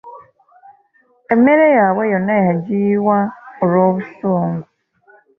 Emmere 1.33 1.65
yaabwe 1.77 2.03
yonna 2.13 2.35
yagiyiwa 2.47 3.17
olw’obusungu. 3.61 4.65